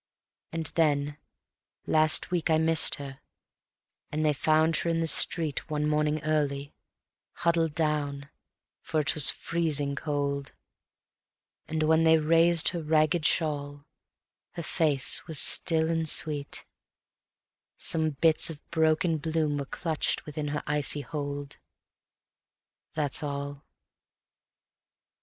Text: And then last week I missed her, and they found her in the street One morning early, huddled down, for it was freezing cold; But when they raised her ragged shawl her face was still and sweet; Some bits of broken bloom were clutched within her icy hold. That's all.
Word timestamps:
And 0.51 0.65
then 0.73 1.17
last 1.85 2.31
week 2.31 2.49
I 2.49 2.57
missed 2.57 2.95
her, 2.95 3.19
and 4.11 4.25
they 4.25 4.33
found 4.33 4.77
her 4.77 4.89
in 4.89 4.99
the 4.99 5.05
street 5.05 5.69
One 5.69 5.87
morning 5.87 6.23
early, 6.23 6.73
huddled 7.33 7.75
down, 7.75 8.29
for 8.81 8.99
it 8.99 9.13
was 9.13 9.29
freezing 9.29 9.95
cold; 9.95 10.53
But 11.67 11.83
when 11.83 12.01
they 12.01 12.17
raised 12.17 12.69
her 12.69 12.81
ragged 12.81 13.27
shawl 13.27 13.85
her 14.53 14.63
face 14.63 15.27
was 15.27 15.37
still 15.39 15.91
and 15.91 16.09
sweet; 16.09 16.65
Some 17.77 18.09
bits 18.09 18.49
of 18.49 18.67
broken 18.71 19.17
bloom 19.19 19.59
were 19.59 19.65
clutched 19.65 20.25
within 20.25 20.47
her 20.47 20.63
icy 20.65 21.01
hold. 21.01 21.57
That's 22.95 23.21
all. 23.21 23.65